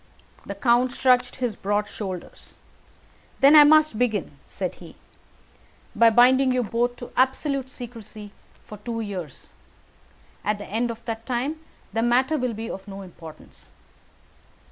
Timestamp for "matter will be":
12.01-12.67